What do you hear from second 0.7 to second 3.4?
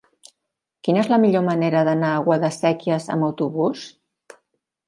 Quina és la millor manera d'anar a Guadasséquies amb